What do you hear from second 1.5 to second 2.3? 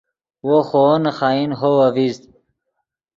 ہوو اڤزید